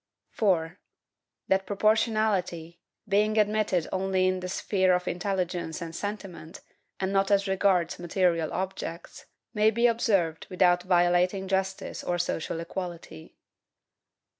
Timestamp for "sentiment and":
5.95-7.13